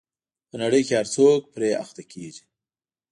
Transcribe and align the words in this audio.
په 0.49 0.55
نړۍ 0.61 0.81
کې 0.87 0.93
هر 0.99 1.07
څوک 1.15 1.41
پرې 1.55 1.69
اخته 1.83 2.03
کېږي. 2.11 2.43